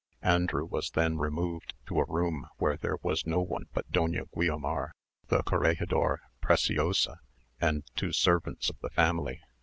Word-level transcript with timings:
Andrew 0.23 0.65
was 0.65 0.89
then 0.89 1.19
removed 1.19 1.75
to 1.85 1.99
a 1.99 2.05
room 2.07 2.47
where 2.57 2.75
there 2.75 2.97
was 3.03 3.27
no 3.27 3.39
one 3.39 3.65
but 3.71 3.91
Doña 3.91 4.27
Guiomar, 4.35 4.93
the 5.27 5.43
corregidor, 5.43 6.21
Preciosa, 6.41 7.19
and 7.59 7.83
two 7.95 8.11
servants 8.11 8.71
of 8.71 8.79
the 8.79 8.89
family. 8.89 9.41